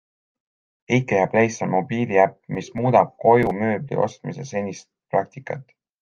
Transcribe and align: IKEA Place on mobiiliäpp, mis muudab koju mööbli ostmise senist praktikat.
IKEA 0.95 1.25
Place 1.33 1.61
on 1.65 1.69
mobiiliäpp, 1.73 2.39
mis 2.57 2.69
muudab 2.79 3.11
koju 3.25 3.51
mööbli 3.57 3.99
ostmise 4.05 4.47
senist 4.53 4.89
praktikat. 5.17 5.77